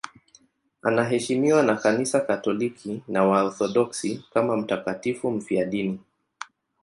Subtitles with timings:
[0.81, 5.99] Anaheshimiwa na Kanisa Katoliki na Waorthodoksi kama mtakatifu mfiadini.